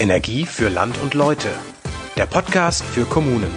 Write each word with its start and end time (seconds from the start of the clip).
Energie 0.00 0.46
für 0.46 0.68
Land 0.68 0.96
und 0.98 1.14
Leute. 1.14 1.48
Der 2.16 2.26
Podcast 2.26 2.84
für 2.84 3.04
Kommunen. 3.04 3.50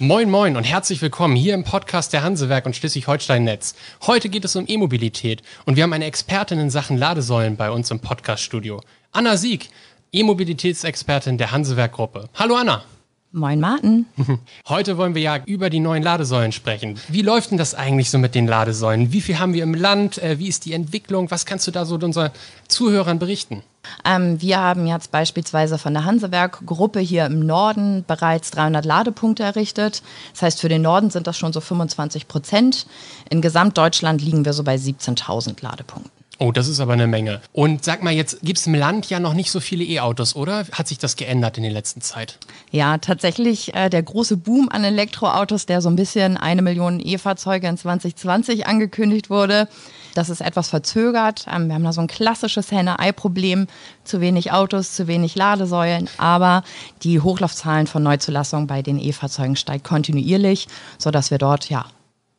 Moin 0.00 0.28
Moin 0.28 0.56
und 0.56 0.64
herzlich 0.64 1.00
willkommen 1.02 1.36
hier 1.36 1.54
im 1.54 1.62
Podcast 1.62 2.12
der 2.12 2.22
Hansewerk 2.22 2.66
und 2.66 2.74
Schleswig-Holstein-Netz. 2.74 3.74
Heute 4.06 4.28
geht 4.28 4.44
es 4.44 4.56
um 4.56 4.64
E-Mobilität 4.66 5.42
und 5.66 5.76
wir 5.76 5.84
haben 5.84 5.92
eine 5.92 6.06
Expertin 6.06 6.58
in 6.58 6.70
Sachen 6.70 6.96
Ladesäulen 6.96 7.56
bei 7.56 7.70
uns 7.70 7.90
im 7.92 8.00
Podcaststudio. 8.00 8.80
Anna 9.12 9.36
Sieg, 9.36 9.70
E-Mobilitätsexpertin 10.12 11.38
der 11.38 11.52
Hansewerk-Gruppe. 11.52 12.28
Hallo 12.34 12.56
Anna. 12.56 12.82
Moin 13.30 13.60
Martin. 13.60 14.06
Heute 14.68 14.96
wollen 14.96 15.14
wir 15.14 15.20
ja 15.20 15.36
über 15.44 15.68
die 15.68 15.80
neuen 15.80 16.02
Ladesäulen 16.02 16.50
sprechen. 16.50 16.98
Wie 17.08 17.20
läuft 17.20 17.50
denn 17.50 17.58
das 17.58 17.74
eigentlich 17.74 18.10
so 18.10 18.16
mit 18.18 18.34
den 18.34 18.46
Ladesäulen? 18.46 19.12
Wie 19.12 19.20
viel 19.20 19.38
haben 19.38 19.52
wir 19.52 19.64
im 19.64 19.74
Land? 19.74 20.16
Äh, 20.16 20.38
wie 20.38 20.48
ist 20.48 20.64
die 20.64 20.72
Entwicklung? 20.72 21.30
Was 21.30 21.44
kannst 21.44 21.66
du 21.66 21.70
da 21.70 21.84
so 21.84 21.96
unseren 21.96 22.30
Zuhörern 22.68 23.18
berichten? 23.18 23.62
Ähm, 24.02 24.40
wir 24.40 24.58
haben 24.58 24.86
jetzt 24.86 25.10
beispielsweise 25.10 25.76
von 25.76 25.92
der 25.92 26.06
Hansewerk-Gruppe 26.06 27.00
hier 27.00 27.26
im 27.26 27.40
Norden 27.40 28.02
bereits 28.06 28.50
300 28.52 28.86
Ladepunkte 28.86 29.42
errichtet. 29.42 30.02
Das 30.32 30.42
heißt, 30.42 30.60
für 30.60 30.70
den 30.70 30.82
Norden 30.82 31.10
sind 31.10 31.26
das 31.26 31.36
schon 31.36 31.52
so 31.52 31.60
25 31.60 32.28
Prozent. 32.28 32.86
In 33.28 33.42
Gesamtdeutschland 33.42 34.22
liegen 34.22 34.46
wir 34.46 34.54
so 34.54 34.64
bei 34.64 34.76
17.000 34.76 35.62
Ladepunkten. 35.62 36.17
Oh, 36.40 36.52
das 36.52 36.68
ist 36.68 36.78
aber 36.78 36.92
eine 36.92 37.08
Menge. 37.08 37.40
Und 37.52 37.84
sag 37.84 38.04
mal, 38.04 38.12
jetzt 38.12 38.40
gibt 38.42 38.60
es 38.60 38.66
im 38.68 38.74
Land 38.74 39.10
ja 39.10 39.18
noch 39.18 39.34
nicht 39.34 39.50
so 39.50 39.58
viele 39.58 39.82
E-Autos, 39.82 40.36
oder? 40.36 40.66
Hat 40.70 40.86
sich 40.86 40.98
das 40.98 41.16
geändert 41.16 41.56
in 41.56 41.64
der 41.64 41.72
letzten 41.72 42.00
Zeit? 42.00 42.38
Ja, 42.70 42.98
tatsächlich 42.98 43.74
äh, 43.74 43.88
der 43.88 44.04
große 44.04 44.36
Boom 44.36 44.68
an 44.68 44.84
Elektroautos, 44.84 45.66
der 45.66 45.80
so 45.80 45.88
ein 45.88 45.96
bisschen 45.96 46.36
eine 46.36 46.62
Million 46.62 47.00
E-Fahrzeuge 47.00 47.66
in 47.66 47.76
2020 47.76 48.68
angekündigt 48.68 49.30
wurde. 49.30 49.68
Das 50.14 50.30
ist 50.30 50.40
etwas 50.40 50.68
verzögert. 50.68 51.46
Ähm, 51.52 51.66
wir 51.66 51.74
haben 51.74 51.82
da 51.82 51.92
so 51.92 52.00
ein 52.00 52.06
klassisches 52.06 52.70
Henne-Ei-Problem. 52.70 53.66
Zu 54.04 54.20
wenig 54.20 54.52
Autos, 54.52 54.92
zu 54.92 55.08
wenig 55.08 55.34
Ladesäulen. 55.34 56.08
Aber 56.18 56.62
die 57.02 57.20
Hochlaufzahlen 57.20 57.88
von 57.88 58.04
Neuzulassungen 58.04 58.68
bei 58.68 58.82
den 58.82 59.00
E-Fahrzeugen 59.00 59.56
steigt 59.56 59.82
kontinuierlich, 59.82 60.68
sodass 60.98 61.32
wir 61.32 61.38
dort 61.38 61.68
ja 61.68 61.84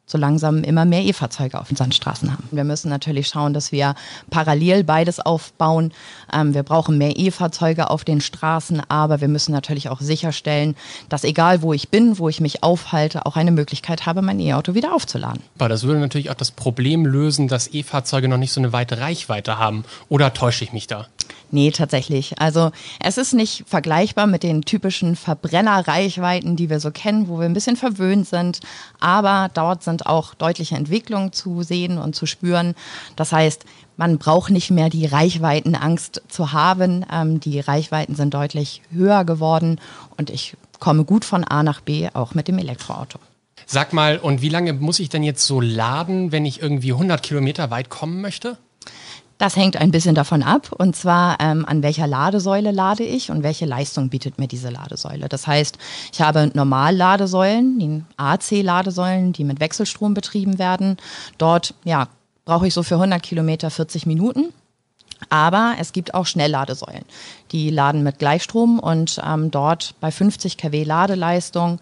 so 0.10 0.18
langsam 0.18 0.64
immer 0.64 0.86
mehr 0.86 1.04
E-Fahrzeuge 1.06 1.60
auf 1.60 1.70
unseren 1.70 1.92
Straßen 1.92 2.32
haben. 2.32 2.44
Wir 2.52 2.64
müssen 2.64 2.90
natürlich 2.90 3.28
schauen, 3.28 3.54
dass 3.54 3.72
wir 3.72 3.94
parallel 4.32 4.84
beides 4.84 5.20
aufbauen. 5.20 5.92
Ähm, 6.34 6.54
wir 6.54 6.64
brauchen 6.64 6.98
mehr 6.98 7.18
E-Fahrzeuge 7.18 7.90
auf 7.92 8.04
den 8.04 8.20
Straßen, 8.20 8.82
aber 8.90 9.22
wir 9.22 9.28
müssen 9.28 9.52
natürlich 9.52 9.90
auch 9.90 10.02
sicherstellen, 10.02 10.76
dass 11.10 11.24
egal 11.24 11.62
wo 11.62 11.74
ich 11.74 11.90
bin, 11.90 12.18
wo 12.18 12.28
ich 12.28 12.42
mich 12.42 12.64
aufhalte, 12.64 13.26
auch 13.28 13.36
eine 13.36 13.52
Möglichkeit 13.52 14.08
habe, 14.08 14.22
mein 14.24 14.40
E-Auto 14.40 14.74
wieder 14.74 14.96
aufzuladen. 14.96 15.44
Aber 15.60 15.70
das 15.70 15.84
würde 15.84 16.00
natürlich 16.00 16.32
auch 16.32 16.36
das 16.36 16.52
Problem 16.52 17.06
lösen, 17.06 17.48
dass 17.48 17.72
E-Fahrzeuge 17.72 18.28
noch 18.28 18.38
nicht 18.38 18.52
so 18.52 18.62
eine 18.62 18.74
weite 18.74 19.00
Reichweite 19.00 19.60
haben. 19.60 19.86
Oder 20.10 20.34
täusche 20.34 20.64
ich 20.64 20.74
mich 20.74 20.88
da? 20.88 21.06
Nee, 21.52 21.72
tatsächlich. 21.72 22.40
Also 22.40 22.72
es 23.00 23.18
ist 23.18 23.34
nicht 23.34 23.64
vergleichbar 23.66 24.28
mit 24.28 24.44
den 24.44 24.62
typischen 24.62 25.16
Verbrennerreichweiten, 25.16 26.56
die 26.56 26.70
wir 26.70 26.80
so 26.80 26.92
kennen, 26.92 27.28
wo 27.28 27.40
wir 27.40 27.46
ein 27.46 27.54
bisschen 27.54 27.76
verwöhnt 27.76 28.28
sind. 28.28 28.60
Aber 29.00 29.50
dort 29.54 29.84
sind 29.84 30.06
auch 30.06 30.36
deutliche 30.36 30.76
Entwicklungen 30.76 31.34
zu 31.34 31.64
sehen 31.64 31.98
und 31.98 32.16
zu 32.16 32.28
spüren. 32.28 32.76
Das 33.16 33.32
heißt, 33.32 33.66
man 33.98 34.18
braucht 34.20 34.52
nicht 34.52 34.70
mehr 34.70 34.90
die 34.90 35.08
Reichweitenangst 35.08 36.22
zu 36.28 36.54
haben. 36.54 37.06
Ähm, 37.12 37.40
die 37.40 37.60
Reichweiten 37.60 38.16
sind 38.16 38.34
deutlich 38.34 38.82
höher 38.92 39.26
geworden 39.26 39.82
und 40.18 40.30
ich 40.30 40.56
komme 40.80 41.04
gut 41.04 41.26
von 41.26 41.44
A 41.44 41.64
nach 41.64 41.82
B, 41.82 42.10
auch 42.14 42.36
mit 42.36 42.48
dem 42.48 42.60
Elektroauto. 42.60 43.20
Sag 43.66 43.92
mal, 43.92 44.18
und 44.18 44.42
wie 44.42 44.50
lange 44.50 44.74
muss 44.74 45.00
ich 45.00 45.10
denn 45.10 45.24
jetzt 45.24 45.46
so 45.46 45.60
laden, 45.60 46.32
wenn 46.32 46.46
ich 46.46 46.62
irgendwie 46.62 46.94
100 46.94 47.22
Kilometer 47.22 47.72
weit 47.72 47.90
kommen 47.90 48.22
möchte? 48.22 48.58
Das 49.40 49.56
hängt 49.56 49.78
ein 49.78 49.90
bisschen 49.90 50.16
davon 50.16 50.44
ab, 50.44 50.74
und 50.78 50.98
zwar 50.98 51.38
ähm, 51.40 51.66
an 51.66 51.82
welcher 51.82 52.08
Ladesäule 52.08 52.72
lade 52.72 53.04
ich 53.04 53.32
und 53.32 53.42
welche 53.42 53.66
Leistung 53.66 54.10
bietet 54.10 54.38
mir 54.38 54.50
diese 54.50 54.70
Ladesäule. 54.70 55.30
Das 55.30 55.48
heißt, 55.48 55.78
ich 56.12 56.22
habe 56.22 56.52
Normalladesäulen, 56.54 57.80
die 57.80 58.04
AC-Ladesäulen, 58.18 59.32
die 59.32 59.46
mit 59.46 59.62
Wechselstrom 59.62 60.14
betrieben 60.14 60.60
werden. 60.60 60.98
Dort 61.38 61.74
ja, 61.86 62.10
brauche 62.44 62.68
ich 62.68 62.74
so 62.74 62.84
für 62.84 62.96
100 62.96 63.24
Kilometer 63.24 63.70
40 63.72 64.06
Minuten. 64.06 64.52
Aber 65.30 65.76
es 65.80 65.94
gibt 65.94 66.14
auch 66.14 66.26
Schnellladesäulen. 66.26 67.06
Die 67.54 67.70
laden 67.70 68.04
mit 68.04 68.20
Gleichstrom 68.20 68.78
und 68.78 69.22
ähm, 69.26 69.52
dort 69.52 69.96
bei 70.02 70.12
50 70.12 70.58
kW 70.58 70.84
Ladeleistung 70.84 71.80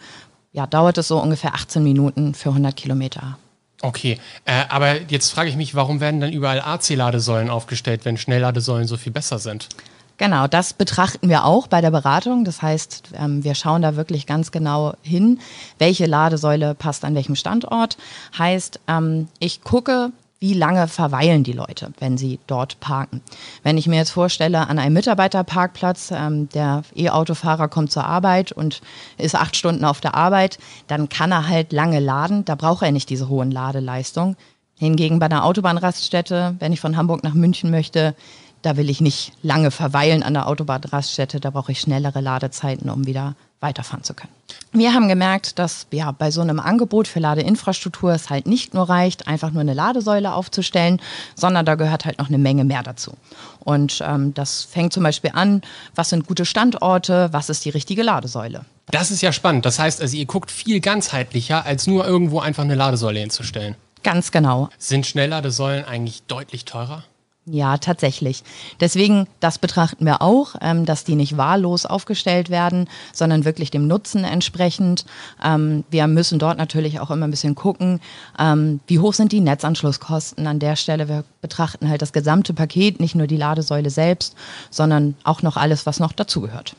ja, 0.54 0.68
dauert 0.68 1.00
es 1.00 1.08
so 1.08 1.20
ungefähr 1.20 1.56
18 1.56 1.82
Minuten 1.82 2.36
für 2.36 2.50
100 2.50 2.76
Kilometer. 2.76 3.40
Okay, 3.82 4.20
äh, 4.46 4.64
aber 4.70 5.02
jetzt 5.04 5.32
frage 5.32 5.50
ich 5.50 5.56
mich, 5.56 5.76
warum 5.76 6.00
werden 6.00 6.20
dann 6.20 6.34
überall 6.34 6.62
AC-Ladesäulen 6.62 7.50
aufgestellt, 7.50 8.06
wenn 8.06 8.18
Schnellladesäulen 8.18 8.88
so 8.88 8.98
viel 8.98 9.12
besser 9.12 9.38
sind? 9.38 9.70
Genau, 10.18 10.48
das 10.48 10.74
betrachten 10.74 11.30
wir 11.30 11.46
auch 11.46 11.68
bei 11.68 11.80
der 11.80 11.92
Beratung. 11.92 12.44
Das 12.44 12.64
heißt, 12.64 13.10
ähm, 13.16 13.44
wir 13.44 13.54
schauen 13.54 13.84
da 13.84 13.96
wirklich 13.96 14.26
ganz 14.26 14.52
genau 14.52 14.96
hin, 15.04 15.40
welche 15.78 16.08
Ladesäule 16.08 16.74
passt 16.74 17.06
an 17.06 17.14
welchem 17.14 17.36
Standort. 17.36 17.98
Heißt, 18.38 18.80
ähm, 18.88 19.28
ich 19.38 19.62
gucke, 19.62 20.12
wie 20.40 20.54
lange 20.54 20.88
verweilen 20.88 21.44
die 21.44 21.54
Leute, 21.54 21.92
wenn 22.00 22.18
sie 22.18 22.40
dort 22.46 22.80
parken. 22.80 23.22
Wenn 23.64 23.78
ich 23.78 23.88
mir 23.88 23.96
jetzt 23.96 24.12
vorstelle, 24.12 24.68
an 24.68 24.78
einem 24.78 24.94
Mitarbeiterparkplatz, 24.94 26.12
ähm, 26.12 26.48
der 26.50 26.84
E-Autofahrer 26.96 27.68
kommt 27.68 27.92
zur 27.92 28.06
Arbeit 28.06 28.52
und 28.52 28.82
ist 29.18 29.36
acht 29.36 29.56
Stunden 29.56 29.84
auf 29.84 30.00
der 30.00 30.14
Arbeit, 30.14 30.60
dann 30.88 31.10
kann 31.10 31.32
er 31.32 31.48
halt 31.48 31.74
lange 31.74 32.00
laden, 32.00 32.46
da 32.46 32.56
braucht 32.56 32.84
er 32.84 32.92
nicht 32.92 33.10
diese 33.10 33.30
hohen 33.30 33.52
Ladeleistungen. 33.52 34.36
Hingegen 34.80 35.18
bei 35.18 35.26
einer 35.26 35.44
Autobahnraststätte, 35.44 36.56
wenn 36.60 36.72
ich 36.72 36.80
von 36.80 36.98
Hamburg 36.98 37.24
nach 37.24 37.34
München 37.34 37.72
möchte, 37.72 38.16
da 38.62 38.78
will 38.78 38.92
ich 38.92 39.02
nicht 39.02 39.34
lange 39.42 39.72
verweilen 39.72 40.22
an 40.22 40.36
der 40.36 40.48
Autobahnraststätte, 40.48 41.40
da 41.40 41.50
brauche 41.50 41.72
ich 41.72 41.80
schnellere 41.80 42.22
Ladezeiten, 42.22 42.90
um 42.90 43.08
wieder 43.08 43.36
weiterfahren 43.60 44.04
zu 44.04 44.14
können. 44.14 44.32
Wir 44.72 44.94
haben 44.94 45.08
gemerkt, 45.08 45.58
dass 45.60 45.88
ja 45.92 46.12
bei 46.12 46.30
so 46.30 46.42
einem 46.42 46.60
Angebot 46.60 47.08
für 47.08 47.20
Ladeinfrastruktur 47.20 48.12
es 48.12 48.30
halt 48.30 48.46
nicht 48.46 48.74
nur 48.74 48.88
reicht, 48.90 49.28
einfach 49.28 49.52
nur 49.52 49.62
eine 49.62 49.74
Ladesäule 49.74 50.34
aufzustellen, 50.34 51.02
sondern 51.36 51.66
da 51.66 51.76
gehört 51.76 52.06
halt 52.06 52.20
noch 52.20 52.28
eine 52.28 52.38
Menge 52.38 52.64
mehr 52.64 52.84
dazu. 52.84 53.14
Und 53.60 54.04
ähm, 54.06 54.34
das 54.34 54.64
fängt 54.64 54.94
zum 54.94 55.04
Beispiel 55.04 55.32
an, 55.34 55.62
was 55.96 56.10
sind 56.10 56.28
gute 56.28 56.46
Standorte, 56.46 57.30
was 57.32 57.50
ist 57.50 57.66
die 57.66 57.70
richtige 57.70 58.04
Ladesäule. 58.04 58.66
Das 58.88 59.12
ist 59.12 59.22
ja 59.22 59.34
spannend. 59.34 59.66
Das 59.66 59.80
heißt 59.80 60.02
also, 60.02 60.16
ihr 60.16 60.26
guckt 60.26 60.52
viel 60.52 60.80
ganzheitlicher, 60.80 61.66
als 61.66 61.88
nur 61.88 62.06
irgendwo 62.06 62.40
einfach 62.40 62.64
eine 62.64 62.76
Ladesäule 62.76 63.20
hinzustellen. 63.20 63.76
Ganz 64.04 64.32
genau. 64.32 64.70
Sind 64.78 65.06
Schnellladesäulen 65.06 65.84
eigentlich 65.84 66.24
deutlich 66.24 66.66
teurer? 66.66 67.04
Ja, 67.50 67.78
tatsächlich. 67.78 68.44
Deswegen, 68.82 69.26
das 69.40 69.58
betrachten 69.58 70.06
wir 70.06 70.22
auch, 70.22 70.56
ähm, 70.60 70.86
dass 70.86 71.06
die 71.06 71.16
nicht 71.16 71.38
wahllos 71.38 71.86
aufgestellt 71.86 72.50
werden, 72.50 72.90
sondern 73.14 73.46
wirklich 73.46 73.72
dem 73.72 73.88
Nutzen 73.88 74.26
entsprechend. 74.26 75.06
Ähm, 75.42 75.86
wir 75.90 76.08
müssen 76.08 76.40
dort 76.40 76.58
natürlich 76.58 77.00
auch 77.00 77.10
immer 77.10 77.26
ein 77.26 77.32
bisschen 77.32 77.56
gucken, 77.56 78.02
ähm, 78.38 78.82
wie 78.88 79.00
hoch 79.00 79.14
sind 79.14 79.32
die 79.32 79.40
Netzanschlusskosten 79.40 80.46
an 80.46 80.60
der 80.60 80.76
Stelle. 80.76 81.08
Wir 81.08 81.24
betrachten 81.40 81.88
halt 81.88 82.02
das 82.02 82.12
gesamte 82.12 82.54
Paket, 82.54 83.00
nicht 83.00 83.16
nur 83.16 83.28
die 83.28 83.38
Ladesäule 83.38 83.92
selbst, 83.92 84.36
sondern 84.70 85.16
auch 85.24 85.42
noch 85.42 85.56
alles, 85.56 85.86
was 85.86 86.02
noch 86.02 86.12
dazugehört. 86.12 86.76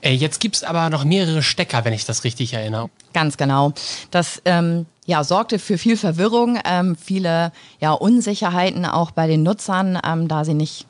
Äh, 0.00 0.14
jetzt 0.14 0.40
gibt's 0.40 0.64
aber 0.64 0.90
noch 0.90 1.04
mehrere 1.04 1.42
Stecker, 1.42 1.84
wenn 1.84 1.92
ich 1.92 2.04
das 2.04 2.24
richtig 2.24 2.54
erinnere. 2.54 2.90
Ganz 3.12 3.36
genau. 3.36 3.72
Das 4.10 4.40
ähm, 4.44 4.86
ja, 5.04 5.24
sorgte 5.24 5.58
für 5.58 5.78
viel 5.78 5.96
Verwirrung, 5.96 6.58
ähm, 6.64 6.96
viele 6.96 7.52
ja, 7.80 7.92
Unsicherheiten 7.92 8.86
auch 8.86 9.10
bei 9.10 9.26
den 9.26 9.42
Nutzern, 9.42 9.98
ähm, 10.04 10.28
da 10.28 10.44
sie 10.44 10.54
nicht 10.54 10.86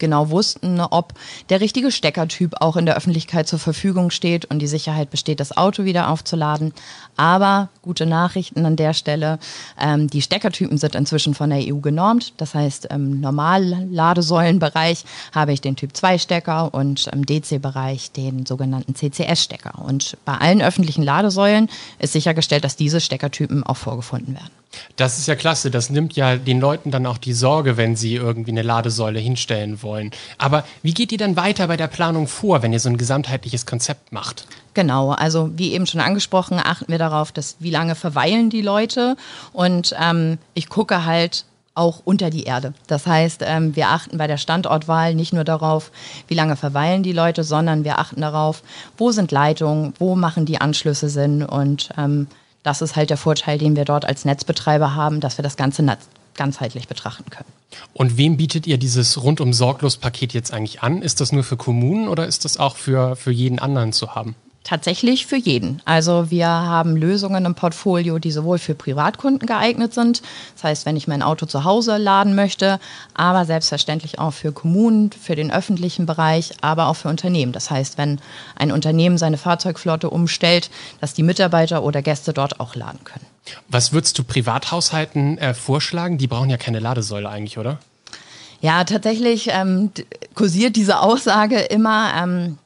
genau 0.00 0.30
wussten, 0.30 0.80
ob 0.80 1.14
der 1.48 1.60
richtige 1.60 1.92
Steckertyp 1.92 2.54
auch 2.60 2.76
in 2.76 2.86
der 2.86 2.96
Öffentlichkeit 2.96 3.46
zur 3.46 3.58
Verfügung 3.58 4.10
steht 4.10 4.46
und 4.46 4.58
die 4.58 4.66
Sicherheit 4.66 5.10
besteht, 5.10 5.38
das 5.38 5.56
Auto 5.56 5.84
wieder 5.84 6.08
aufzuladen. 6.08 6.72
Aber 7.16 7.68
gute 7.82 8.06
Nachrichten 8.06 8.66
an 8.66 8.76
der 8.76 8.94
Stelle. 8.94 9.38
Ähm, 9.78 10.08
die 10.08 10.22
Steckertypen 10.22 10.78
sind 10.78 10.94
inzwischen 10.94 11.34
von 11.34 11.50
der 11.50 11.60
EU 11.60 11.78
genormt. 11.78 12.32
Das 12.38 12.54
heißt, 12.54 12.86
im 12.86 13.20
Normalladesäulenbereich 13.20 15.04
habe 15.32 15.52
ich 15.52 15.60
den 15.60 15.76
Typ 15.76 15.96
2 15.96 16.18
Stecker 16.18 16.72
und 16.74 17.06
im 17.08 17.26
DC-Bereich 17.26 18.12
den 18.12 18.46
sogenannten 18.46 18.94
CCS-Stecker. 18.94 19.78
Und 19.78 20.16
bei 20.24 20.34
allen 20.34 20.62
öffentlichen 20.62 21.02
Ladesäulen 21.02 21.68
ist 21.98 22.12
sichergestellt, 22.14 22.64
dass 22.64 22.76
diese 22.76 23.00
Steckertypen 23.00 23.62
auch 23.62 23.76
vorgefunden 23.76 24.34
werden. 24.34 24.50
Das 24.96 25.18
ist 25.18 25.26
ja 25.26 25.34
klasse. 25.34 25.70
Das 25.70 25.90
nimmt 25.90 26.14
ja 26.14 26.36
den 26.36 26.60
Leuten 26.60 26.90
dann 26.90 27.06
auch 27.06 27.18
die 27.18 27.32
Sorge, 27.32 27.76
wenn 27.76 27.96
sie 27.96 28.14
irgendwie 28.14 28.52
eine 28.52 28.62
Ladesäule 28.62 29.18
hinstellen 29.18 29.82
wollen. 29.82 29.89
Aber 30.38 30.64
wie 30.82 30.94
geht 30.94 31.12
ihr 31.12 31.18
dann 31.18 31.36
weiter 31.36 31.66
bei 31.68 31.76
der 31.76 31.88
Planung 31.88 32.26
vor, 32.26 32.62
wenn 32.62 32.72
ihr 32.72 32.80
so 32.80 32.88
ein 32.88 32.96
gesamtheitliches 32.96 33.66
Konzept 33.66 34.12
macht? 34.12 34.46
Genau, 34.74 35.10
also 35.10 35.50
wie 35.56 35.72
eben 35.72 35.86
schon 35.86 36.00
angesprochen, 36.00 36.60
achten 36.62 36.90
wir 36.90 36.98
darauf, 36.98 37.32
dass 37.32 37.56
wie 37.58 37.70
lange 37.70 37.94
verweilen 37.94 38.50
die 38.50 38.62
Leute 38.62 39.16
und 39.52 39.94
ähm, 40.00 40.38
ich 40.54 40.68
gucke 40.68 41.04
halt 41.04 41.44
auch 41.74 42.02
unter 42.04 42.30
die 42.30 42.44
Erde. 42.44 42.74
Das 42.86 43.06
heißt, 43.06 43.42
ähm, 43.44 43.74
wir 43.74 43.88
achten 43.88 44.18
bei 44.18 44.26
der 44.26 44.36
Standortwahl 44.36 45.14
nicht 45.14 45.32
nur 45.32 45.44
darauf, 45.44 45.90
wie 46.28 46.34
lange 46.34 46.56
verweilen 46.56 47.02
die 47.02 47.12
Leute, 47.12 47.42
sondern 47.44 47.84
wir 47.84 47.98
achten 47.98 48.20
darauf, 48.20 48.62
wo 48.98 49.12
sind 49.12 49.32
Leitungen, 49.32 49.94
wo 49.98 50.14
machen 50.14 50.46
die 50.46 50.60
Anschlüsse 50.60 51.08
Sinn 51.08 51.44
und 51.44 51.90
ähm, 51.96 52.26
das 52.62 52.82
ist 52.82 52.96
halt 52.96 53.10
der 53.10 53.16
Vorteil, 53.16 53.58
den 53.58 53.76
wir 53.76 53.84
dort 53.84 54.04
als 54.04 54.24
Netzbetreiber 54.24 54.94
haben, 54.94 55.20
dass 55.20 55.38
wir 55.38 55.42
das 55.42 55.56
ganze 55.56 55.82
ganzheitlich 56.34 56.88
betrachten 56.88 57.30
können. 57.30 57.48
Und 57.92 58.16
wem 58.16 58.36
bietet 58.36 58.66
ihr 58.66 58.78
dieses 58.78 59.22
rundum 59.22 59.52
sorglos 59.52 59.96
Paket 59.96 60.32
jetzt 60.32 60.52
eigentlich 60.52 60.82
an? 60.82 61.02
Ist 61.02 61.20
das 61.20 61.32
nur 61.32 61.44
für 61.44 61.56
Kommunen 61.56 62.08
oder 62.08 62.26
ist 62.26 62.44
das 62.44 62.58
auch 62.58 62.76
für, 62.76 63.16
für 63.16 63.30
jeden 63.30 63.58
anderen 63.58 63.92
zu 63.92 64.14
haben? 64.14 64.34
Tatsächlich 64.62 65.26
für 65.26 65.36
jeden. 65.36 65.80
Also 65.86 66.30
wir 66.30 66.46
haben 66.46 66.94
Lösungen 66.94 67.46
im 67.46 67.54
Portfolio, 67.54 68.18
die 68.18 68.30
sowohl 68.30 68.58
für 68.58 68.74
Privatkunden 68.74 69.46
geeignet 69.46 69.94
sind, 69.94 70.20
das 70.54 70.64
heißt, 70.64 70.86
wenn 70.86 70.96
ich 70.96 71.08
mein 71.08 71.22
Auto 71.22 71.46
zu 71.46 71.64
Hause 71.64 71.96
laden 71.96 72.34
möchte, 72.34 72.78
aber 73.14 73.46
selbstverständlich 73.46 74.18
auch 74.18 74.32
für 74.32 74.52
Kommunen, 74.52 75.12
für 75.12 75.34
den 75.34 75.50
öffentlichen 75.50 76.04
Bereich, 76.04 76.52
aber 76.60 76.88
auch 76.88 76.96
für 76.96 77.08
Unternehmen. 77.08 77.52
Das 77.52 77.70
heißt, 77.70 77.96
wenn 77.96 78.20
ein 78.54 78.70
Unternehmen 78.70 79.16
seine 79.16 79.38
Fahrzeugflotte 79.38 80.10
umstellt, 80.10 80.70
dass 81.00 81.14
die 81.14 81.22
Mitarbeiter 81.22 81.82
oder 81.82 82.02
Gäste 82.02 82.34
dort 82.34 82.60
auch 82.60 82.74
laden 82.74 83.02
können. 83.02 83.29
Was 83.68 83.92
würdest 83.92 84.18
du 84.18 84.24
Privathaushalten 84.24 85.38
äh, 85.38 85.54
vorschlagen? 85.54 86.18
Die 86.18 86.26
brauchen 86.26 86.50
ja 86.50 86.56
keine 86.56 86.78
Ladesäule 86.78 87.28
eigentlich, 87.28 87.58
oder? 87.58 87.78
Ja, 88.60 88.84
tatsächlich 88.84 89.48
ähm, 89.50 89.90
kursiert 90.34 90.76
diese 90.76 91.00
Aussage 91.00 91.58
immer. 91.60 92.12
Ähm, 92.16 92.58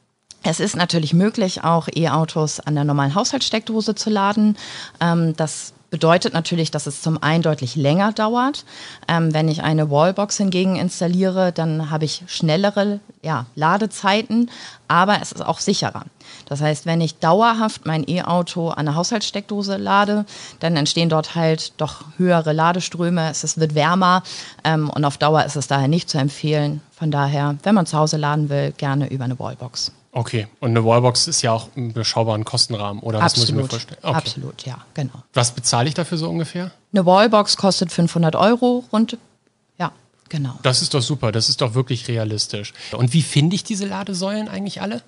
es 0.45 0.59
ist 0.59 0.75
natürlich 0.75 1.13
möglich, 1.13 1.63
auch 1.63 1.87
E-Autos 1.93 2.59
an 2.59 2.75
der 2.75 2.83
normalen 2.83 3.15
Haushaltssteckdose 3.15 3.95
zu 3.95 4.11
laden. 4.11 4.57
Ähm, 5.01 5.35
das 5.35 5.73
bedeutet 5.89 6.33
natürlich, 6.33 6.71
dass 6.71 6.87
es 6.87 7.01
zum 7.01 7.21
einen 7.23 7.41
deutlich 7.41 7.75
länger 7.75 8.11
dauert. 8.11 8.63
Ähm, 9.07 9.33
wenn 9.33 9.47
ich 9.47 9.63
eine 9.63 9.89
Wallbox 9.89 10.37
hingegen 10.37 10.75
installiere, 10.75 11.51
dann 11.51 11.89
habe 11.89 12.05
ich 12.05 12.23
schnellere 12.27 12.99
ja, 13.23 13.47
Ladezeiten, 13.55 14.51
aber 14.87 15.19
es 15.21 15.31
ist 15.31 15.41
auch 15.41 15.59
sicherer. 15.59 16.03
Das 16.45 16.61
heißt, 16.61 16.85
wenn 16.85 17.01
ich 17.01 17.17
dauerhaft 17.17 17.85
mein 17.85 18.07
E-Auto 18.07 18.69
an 18.69 18.85
der 18.85 18.95
Haushaltssteckdose 18.95 19.77
lade, 19.77 20.25
dann 20.59 20.75
entstehen 20.75 21.09
dort 21.09 21.33
halt 21.33 21.73
doch 21.77 22.03
höhere 22.17 22.53
Ladeströme, 22.53 23.31
es 23.31 23.59
wird 23.59 23.73
wärmer 23.73 24.21
ähm, 24.63 24.89
und 24.89 25.05
auf 25.05 25.17
Dauer 25.17 25.43
ist 25.45 25.55
es 25.55 25.67
daher 25.67 25.87
nicht 25.87 26.09
zu 26.09 26.19
empfehlen. 26.19 26.81
Von 26.91 27.09
daher, 27.09 27.55
wenn 27.63 27.73
man 27.73 27.85
zu 27.85 27.97
Hause 27.97 28.17
laden 28.17 28.49
will, 28.49 28.73
gerne 28.77 29.09
über 29.09 29.23
eine 29.23 29.39
Wallbox. 29.39 29.91
Okay, 30.17 30.47
und 30.61 30.69
eine 30.69 30.85
Wallbox 30.85 31.27
ist 31.27 31.41
ja 31.41 31.51
auch 31.51 31.67
im 31.75 31.91
beschaubaren 31.91 32.45
Kostenrahmen, 32.45 33.03
oder 33.03 33.19
was 33.19 33.33
Absolut. 33.33 33.49
muss 33.49 33.49
ich 33.49 33.55
mir 33.55 33.67
vorstellen? 33.67 33.99
Okay. 34.01 34.15
Absolut, 34.15 34.65
ja, 34.65 34.77
genau. 34.93 35.23
Was 35.33 35.51
bezahle 35.51 35.89
ich 35.89 35.93
dafür 35.93 36.17
so 36.17 36.29
ungefähr? 36.29 36.71
Eine 36.93 37.05
Wallbox 37.05 37.57
kostet 37.57 37.91
500 37.91 38.33
Euro 38.37 38.85
rund. 38.93 39.17
Ja, 39.77 39.91
genau. 40.29 40.57
Das 40.63 40.81
ist 40.81 40.93
doch 40.93 41.01
super, 41.01 41.33
das 41.33 41.49
ist 41.49 41.59
doch 41.59 41.73
wirklich 41.73 42.07
realistisch. 42.07 42.73
Und 42.93 43.11
wie 43.11 43.21
finde 43.21 43.57
ich 43.57 43.65
diese 43.65 43.85
Ladesäulen 43.85 44.47
eigentlich 44.47 44.81
alle? 44.81 45.01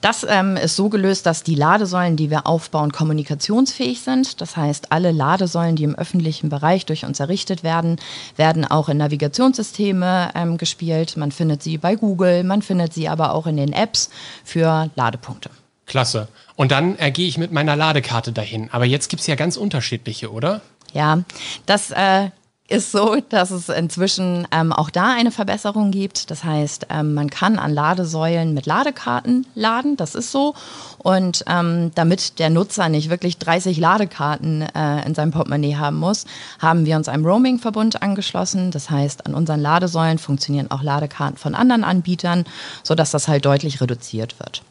Das 0.00 0.24
ähm, 0.28 0.56
ist 0.56 0.76
so 0.76 0.88
gelöst, 0.88 1.26
dass 1.26 1.42
die 1.42 1.56
Ladesäulen, 1.56 2.16
die 2.16 2.30
wir 2.30 2.46
aufbauen, 2.46 2.92
kommunikationsfähig 2.92 4.00
sind. 4.00 4.40
Das 4.40 4.56
heißt, 4.56 4.92
alle 4.92 5.10
Ladesäulen, 5.10 5.74
die 5.74 5.84
im 5.84 5.96
öffentlichen 5.96 6.48
Bereich 6.48 6.86
durch 6.86 7.04
uns 7.04 7.18
errichtet 7.18 7.64
werden, 7.64 7.96
werden 8.36 8.64
auch 8.64 8.88
in 8.88 8.98
Navigationssysteme 8.98 10.30
ähm, 10.34 10.56
gespielt. 10.56 11.16
Man 11.16 11.32
findet 11.32 11.62
sie 11.62 11.78
bei 11.78 11.96
Google, 11.96 12.44
man 12.44 12.62
findet 12.62 12.92
sie 12.94 13.08
aber 13.08 13.34
auch 13.34 13.46
in 13.46 13.56
den 13.56 13.72
Apps 13.72 14.10
für 14.44 14.90
Ladepunkte. 14.94 15.50
Klasse. 15.86 16.28
Und 16.54 16.70
dann 16.70 16.96
äh, 16.98 17.10
gehe 17.10 17.26
ich 17.26 17.38
mit 17.38 17.50
meiner 17.50 17.74
Ladekarte 17.74 18.32
dahin. 18.32 18.68
Aber 18.70 18.84
jetzt 18.84 19.08
gibt 19.08 19.20
es 19.20 19.26
ja 19.26 19.34
ganz 19.34 19.56
unterschiedliche, 19.56 20.30
oder? 20.30 20.60
Ja, 20.92 21.20
das 21.66 21.90
äh, 21.90 22.30
ist 22.68 22.92
so, 22.92 23.16
dass 23.30 23.50
es 23.50 23.70
inzwischen 23.70 24.46
ähm, 24.52 24.74
auch 24.74 24.90
da 24.90 25.14
eine 25.14 25.30
Verbesserung 25.30 25.90
gibt. 25.90 26.30
Das 26.30 26.44
heißt, 26.44 26.88
ähm, 26.90 27.14
man 27.14 27.30
kann 27.30 27.58
an 27.58 27.72
Ladesäulen 27.72 28.52
mit 28.52 28.66
Ladekarten 28.66 29.46
laden, 29.54 29.96
das 29.96 30.14
ist 30.14 30.30
so. 30.30 30.54
Und 30.98 31.44
ähm, 31.48 31.90
damit 31.94 32.38
der 32.38 32.50
Nutzer 32.50 32.90
nicht 32.90 33.08
wirklich 33.08 33.38
30 33.38 33.78
Ladekarten 33.78 34.62
äh, 34.62 35.06
in 35.06 35.14
seinem 35.14 35.30
Portemonnaie 35.30 35.76
haben 35.76 35.96
muss, 35.96 36.26
haben 36.58 36.84
wir 36.84 36.96
uns 36.96 37.08
einem 37.08 37.24
Roaming-Verbund 37.24 38.02
angeschlossen. 38.02 38.70
Das 38.70 38.90
heißt, 38.90 39.24
an 39.24 39.34
unseren 39.34 39.60
Ladesäulen 39.60 40.18
funktionieren 40.18 40.70
auch 40.70 40.82
Ladekarten 40.82 41.38
von 41.38 41.54
anderen 41.54 41.84
Anbietern, 41.84 42.44
sodass 42.82 43.10
das 43.10 43.28
halt 43.28 43.46
deutlich 43.46 43.80
reduziert 43.80 44.38
wird. 44.38 44.62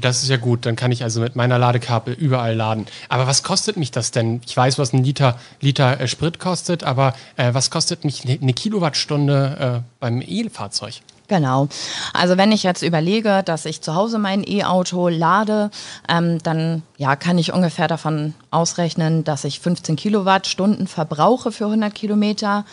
Das 0.00 0.22
ist 0.22 0.30
ja 0.30 0.38
gut, 0.38 0.64
dann 0.64 0.74
kann 0.74 0.90
ich 0.90 1.02
also 1.02 1.20
mit 1.20 1.36
meiner 1.36 1.58
Ladekarte 1.58 2.12
überall 2.12 2.54
laden. 2.54 2.86
Aber 3.10 3.26
was 3.26 3.42
kostet 3.42 3.76
mich 3.76 3.90
das 3.90 4.10
denn? 4.10 4.40
Ich 4.46 4.56
weiß, 4.56 4.78
was 4.78 4.94
ein 4.94 5.04
Liter, 5.04 5.38
Liter 5.60 6.00
äh, 6.00 6.08
Sprit 6.08 6.38
kostet, 6.38 6.82
aber 6.82 7.14
äh, 7.36 7.52
was 7.52 7.70
kostet 7.70 8.04
mich 8.04 8.24
eine 8.24 8.38
ne 8.40 8.54
Kilowattstunde 8.54 9.82
äh, 9.84 9.90
beim 10.00 10.22
E-Fahrzeug? 10.22 10.94
Genau. 11.32 11.66
Also 12.12 12.36
wenn 12.36 12.52
ich 12.52 12.62
jetzt 12.62 12.82
überlege, 12.82 13.42
dass 13.42 13.64
ich 13.64 13.80
zu 13.80 13.94
Hause 13.94 14.18
mein 14.18 14.46
E-Auto 14.46 15.08
lade, 15.08 15.70
ähm, 16.06 16.42
dann 16.42 16.82
ja, 16.98 17.16
kann 17.16 17.38
ich 17.38 17.54
ungefähr 17.54 17.88
davon 17.88 18.34
ausrechnen, 18.50 19.24
dass 19.24 19.44
ich 19.44 19.58
15 19.58 19.96
Kilowattstunden 19.96 20.86
verbrauche 20.86 21.50
für 21.50 21.64
100 21.64 21.94
Kilometer. 21.94 22.66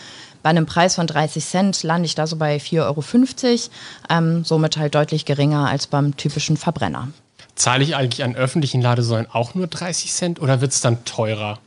Bei 0.44 0.50
einem 0.50 0.66
Preis 0.66 0.96
von 0.96 1.08
30 1.08 1.46
Cent 1.46 1.84
lande 1.84 2.06
ich 2.06 2.16
da 2.16 2.28
so 2.28 2.36
bei 2.36 2.58
4,50 2.58 2.84
Euro, 2.84 3.70
ähm, 4.10 4.44
somit 4.44 4.76
halt 4.76 4.94
deutlich 4.94 5.24
geringer 5.24 5.70
als 5.70 5.88
beim 5.88 6.18
typischen 6.18 6.58
Verbrenner. 6.58 7.08
Zahle 7.56 7.86
ich 7.86 7.96
eigentlich 7.96 8.26
an 8.26 8.36
öffentlichen 8.36 8.82
Ladesäulen 8.82 9.28
auch 9.32 9.56
nur 9.56 9.68
30 9.68 10.12
Cent 10.12 10.42
oder 10.42 10.60
wird 10.60 10.74
es 10.74 10.82
dann 10.82 11.06
teurer? 11.06 11.60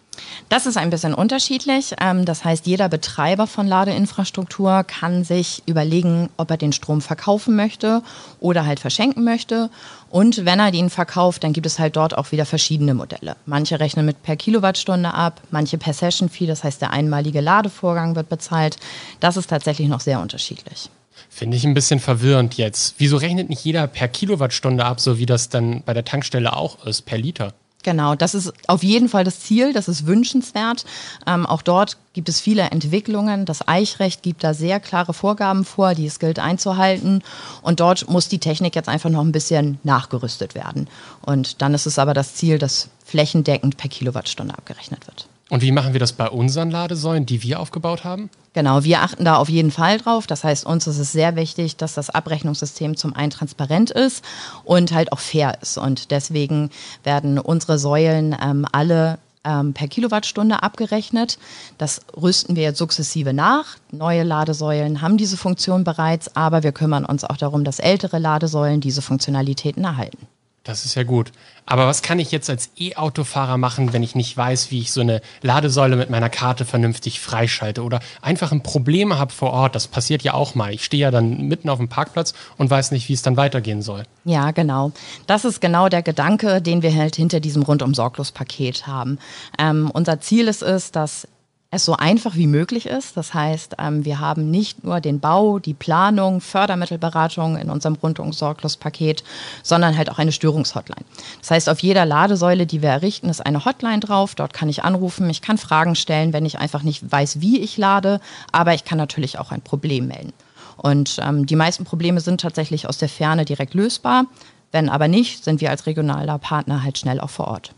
Das 0.49 0.67
ist 0.67 0.77
ein 0.77 0.91
bisschen 0.91 1.15
unterschiedlich. 1.15 1.95
Ähm, 2.01 2.25
das 2.25 2.45
heißt, 2.45 2.67
jeder 2.67 2.89
Betreiber 2.89 3.47
von 3.47 3.67
Ladeinfrastruktur 3.67 4.85
kann 4.85 5.25
sich 5.25 5.63
überlegen, 5.67 6.29
ob 6.37 6.51
er 6.51 6.57
den 6.57 6.73
Strom 6.73 7.01
verkaufen 7.01 7.57
möchte 7.57 8.03
oder 8.41 8.67
halt 8.67 8.81
verschenken 8.81 9.25
möchte. 9.25 9.71
Und 10.11 10.45
wenn 10.45 10.61
er 10.61 10.71
den 10.71 10.91
verkauft, 10.91 11.43
dann 11.43 11.55
gibt 11.55 11.67
es 11.67 11.79
halt 11.79 11.97
dort 11.97 12.17
auch 12.17 12.33
wieder 12.33 12.45
verschiedene 12.45 12.95
Modelle. 12.95 13.37
Manche 13.47 13.81
rechnen 13.81 14.05
mit 14.05 14.23
per 14.23 14.37
Kilowattstunde 14.37 15.15
ab, 15.15 15.41
manche 15.51 15.79
per 15.79 15.95
Session 15.95 16.29
Fee, 16.29 16.47
das 16.47 16.65
heißt, 16.65 16.83
der 16.83 16.91
einmalige 16.91 17.41
Ladevorgang 17.41 18.15
wird 18.15 18.29
bezahlt. 18.29 18.77
Das 19.21 19.37
ist 19.37 19.49
tatsächlich 19.49 19.89
noch 19.89 20.01
sehr 20.01 20.21
unterschiedlich. 20.21 20.91
Finde 21.31 21.57
ich 21.57 21.65
ein 21.65 21.73
bisschen 21.73 21.99
verwirrend 21.99 22.59
jetzt. 22.59 22.97
Wieso 22.99 23.17
rechnet 23.17 23.49
nicht 23.49 23.65
jeder 23.65 23.87
per 23.87 24.09
Kilowattstunde 24.09 24.85
ab, 24.85 25.01
so 25.01 25.19
wie 25.19 25.25
das 25.25 25.49
dann 25.49 25.83
bei 25.83 25.95
der 25.95 26.05
Tankstelle 26.05 26.55
auch 26.55 26.85
ist, 26.85 27.03
per 27.03 27.17
Liter? 27.17 27.55
Genau, 27.83 28.15
das 28.15 28.35
ist 28.35 28.53
auf 28.69 28.85
jeden 28.85 29.09
Fall 29.09 29.25
das 29.25 29.41
Ziel, 29.41 29.73
das 29.73 29.89
ist 29.89 30.07
wünschenswert. 30.07 30.85
Ähm, 31.27 31.47
auch 31.47 31.63
dort 31.63 31.97
gibt 32.13 32.29
es 32.29 32.41
viele 32.41 32.63
Entwicklungen. 32.63 33.45
Das 33.45 33.67
Eichrecht 33.67 34.23
gibt 34.23 34.45
da 34.45 34.55
sehr 34.55 34.79
klare 34.79 35.13
Vorgaben 35.13 35.65
vor, 35.65 35.95
die 35.95 36.07
es 36.07 36.21
gilt 36.21 36.39
einzuhalten. 36.39 37.23
Und 37.61 37.81
dort 37.81 38.09
muss 38.09 38.29
die 38.29 38.39
Technik 38.39 38.77
jetzt 38.77 38.89
einfach 38.89 39.11
noch 39.11 39.23
ein 39.23 39.33
bisschen 39.33 39.79
nachgerüstet 39.83 40.55
werden. 40.55 40.89
Und 41.23 41.61
dann 41.61 41.75
ist 41.75 41.87
es 41.87 41.99
aber 41.99 42.15
das 42.15 42.35
Ziel, 42.35 42.59
dass 42.59 42.89
flächendeckend 43.05 43.77
per 43.77 43.91
Kilowattstunde 43.91 44.55
abgerechnet 44.55 45.07
wird. 45.09 45.27
Und 45.53 45.61
wie 45.61 45.71
machen 45.71 45.93
wir 45.93 46.01
das 46.01 46.15
bei 46.15 46.31
unseren 46.31 46.71
Ladesäulen, 46.71 47.27
die 47.27 47.43
wir 47.43 47.61
aufgebaut 47.61 48.05
haben? 48.05 48.31
Genau, 48.55 48.85
wir 48.85 49.03
achten 49.03 49.27
da 49.27 49.37
auf 49.37 49.51
jeden 49.51 49.71
Fall 49.71 49.99
drauf. 49.99 50.27
Das 50.27 50.45
heißt, 50.45 50.65
uns 50.65 50.87
ist 50.87 50.97
es 50.97 51.13
sehr 51.13 51.37
wichtig, 51.37 51.77
dass 51.77 51.93
das 51.93 52.09
Abrechnungssystem 52.09 52.97
zum 52.97 53.15
einen 53.15 53.29
transparent 53.29 53.91
ist 53.91 54.25
und 54.65 54.93
halt 54.93 55.13
auch 55.13 55.19
fair 55.19 55.59
ist. 55.61 55.77
Und 55.77 56.11
deswegen 56.11 56.71
werden 57.05 57.39
unsere 57.39 57.79
Säulen 57.79 58.35
ähm, 58.43 58.65
alle 58.73 59.19
ähm, 59.45 59.75
per 59.75 59.89
Kilowattstunde 59.89 60.63
abgerechnet. 60.63 61.39
Das 61.77 62.01
rüsten 62.17 62.57
wir 62.57 62.63
jetzt 62.63 62.79
sukzessive 62.79 63.35
nach. 63.35 63.77
Neue 63.91 64.23
Ladesäulen 64.23 65.03
haben 65.03 65.19
diese 65.19 65.37
Funktion 65.37 65.85
bereits, 65.85 66.35
aber 66.35 66.63
wir 66.63 66.73
kümmern 66.73 67.05
uns 67.05 67.25
auch 67.25 67.37
darum, 67.37 67.63
dass 67.63 67.79
ältere 67.79 68.19
Ladesäulen 68.19 68.81
diese 68.81 69.03
Funktionalitäten 69.03 69.85
erhalten. 69.85 70.29
Das 70.65 70.85
ist 70.85 70.95
ja 70.95 71.03
gut. 71.03 71.33
Aber 71.67 71.87
was 71.87 72.03
kann 72.03 72.21
ich 72.21 72.31
jetzt 72.31 72.49
als 72.49 72.71
E-Autofahrer 72.77 73.57
machen, 73.57 73.93
wenn 73.93 74.03
ich 74.03 74.15
nicht 74.15 74.37
weiß, 74.37 74.71
wie 74.71 74.79
ich 74.81 74.93
so 74.93 75.01
eine 75.01 75.21
Ladesäule 75.43 75.97
mit 75.97 76.09
meiner 76.09 76.29
Karte 76.29 76.65
vernünftig 76.65 77.21
freischalte 77.21 77.83
oder 77.83 78.01
einfach 78.21 78.53
ein 78.53 78.63
Problem 78.63 79.19
habe 79.19 79.33
vor 79.33 79.53
Ort? 79.53 79.75
Das 79.75 79.89
passiert 79.89 80.23
ja 80.23 80.35
auch 80.35 80.55
mal. 80.55 80.73
Ich 80.73 80.85
stehe 80.85 81.03
ja 81.03 81.11
dann 81.11 81.49
mitten 81.49 81.69
auf 81.69 81.79
dem 81.79 81.89
Parkplatz 81.89 82.35
und 82.59 82.71
weiß 82.71 82.93
nicht, 82.93 83.09
wie 83.09 83.13
es 83.13 83.23
dann 83.23 83.37
weitergehen 83.37 83.83
soll. 83.83 84.05
Ja, 84.25 84.53
genau. 84.53 84.93
Das 85.27 85.45
ist 85.45 85.61
genau 85.61 85.89
der 85.89 86.03
Gedanke, 86.03 86.63
den 86.63 86.83
wir 86.83 86.95
halt 86.95 87.17
hinter 87.17 87.41
diesem 87.41 87.63
rundum 87.63 87.93
sorglos 87.95 88.31
Paket 88.31 88.87
haben. 88.87 89.19
Ähm, 89.59 89.91
unser 89.93 90.21
Ziel 90.21 90.47
ist 90.47 90.63
es, 90.63 90.93
dass 90.93 91.27
es 91.73 91.87
so 91.87 91.97
einfach 91.97 92.37
wie 92.37 92.47
möglich 92.47 92.87
ist. 92.87 93.17
Das 93.17 93.33
heißt, 93.33 93.77
ähm, 93.79 94.05
wir 94.05 94.21
haben 94.21 94.51
nicht 94.51 94.85
nur 94.85 95.01
den 95.01 95.21
Bau, 95.21 95.59
die 95.59 95.73
Planung, 95.73 96.43
Fördermittelberatung 96.43 97.57
in 97.57 97.71
unserem 97.71 97.95
Rundumsorglos-Paket, 97.95 99.25
sondern 99.63 99.97
halt 99.97 100.11
auch 100.11 100.19
eine 100.19 100.33
Störungshotline. 100.33 101.05
Das 101.41 101.51
heißt, 101.51 101.69
auf 101.71 101.81
jeder 101.81 102.05
Ladesäule, 102.05 102.67
die 102.67 102.83
wir 102.83 102.91
errichten, 102.91 103.31
ist 103.31 103.45
eine 103.45 103.65
Hotline 103.65 104.01
drauf. 104.01 104.35
Dort 104.35 104.53
kann 104.53 104.69
ich 104.69 104.85
anrufen, 104.85 105.29
ich 105.31 105.41
kann 105.41 105.57
Fragen 105.57 105.95
stellen, 105.95 106.35
wenn 106.35 106.45
ich 106.45 106.59
einfach 106.59 106.83
nicht 106.83 107.11
weiß, 107.11 107.41
wie 107.41 107.59
ich 107.61 107.79
lade, 107.79 108.21
aber 108.53 108.75
ich 108.75 108.85
kann 108.85 108.99
natürlich 108.99 109.39
auch 109.39 109.51
ein 109.51 109.63
Problem 109.63 110.09
melden. 110.09 110.35
Und 110.77 111.19
ähm, 111.23 111.47
die 111.47 111.57
meisten 111.57 111.85
Probleme 111.85 112.21
sind 112.21 112.43
tatsächlich 112.43 112.87
aus 112.87 112.99
der 112.99 113.09
Ferne 113.09 113.47
direkt 113.47 113.73
lösbar. 113.73 114.27
Wenn 114.73 114.91
aber 114.91 115.09
nicht, 115.09 115.43
sind 115.43 115.63
wir 115.63 115.71
als 115.71 115.87
regionaler 115.87 116.39
Partner 116.39 116.83
halt 116.83 116.99
schnell 116.99 117.19
auch 117.19 117.31
vor 117.31 117.49
Ort. 117.49 117.75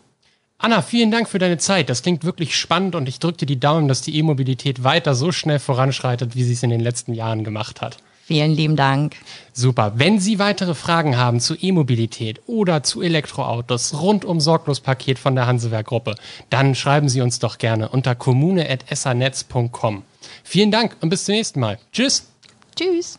Anna, 0.58 0.82
vielen 0.82 1.10
Dank 1.10 1.28
für 1.28 1.38
deine 1.38 1.58
Zeit. 1.58 1.90
Das 1.90 2.02
klingt 2.02 2.24
wirklich 2.24 2.56
spannend 2.56 2.94
und 2.94 3.08
ich 3.08 3.18
drücke 3.18 3.38
dir 3.38 3.46
die 3.46 3.60
Daumen, 3.60 3.88
dass 3.88 4.02
die 4.02 4.16
E-Mobilität 4.16 4.84
weiter 4.84 5.14
so 5.14 5.32
schnell 5.32 5.58
voranschreitet, 5.58 6.36
wie 6.36 6.44
sie 6.44 6.54
es 6.54 6.62
in 6.62 6.70
den 6.70 6.80
letzten 6.80 7.12
Jahren 7.12 7.44
gemacht 7.44 7.80
hat. 7.80 7.98
Vielen 8.26 8.52
lieben 8.52 8.74
Dank. 8.74 9.16
Super. 9.52 9.92
Wenn 9.96 10.18
Sie 10.18 10.38
weitere 10.38 10.74
Fragen 10.74 11.18
haben 11.18 11.40
zu 11.40 11.54
E-Mobilität 11.60 12.40
oder 12.46 12.82
zu 12.82 13.02
Elektroautos 13.02 14.00
rund 14.00 14.24
um 14.24 14.40
Sorglos-Paket 14.40 15.18
von 15.18 15.34
der 15.34 15.46
Hansewerk 15.46 15.88
Gruppe, 15.88 16.14
dann 16.48 16.74
schreiben 16.74 17.10
Sie 17.10 17.20
uns 17.20 17.38
doch 17.38 17.58
gerne 17.58 17.90
unter 17.90 18.14
kommune.essanetz.com. 18.14 20.04
Vielen 20.42 20.70
Dank 20.70 20.96
und 21.02 21.10
bis 21.10 21.26
zum 21.26 21.34
nächsten 21.34 21.60
Mal. 21.60 21.78
Tschüss. 21.92 22.26
Tschüss. 22.74 23.18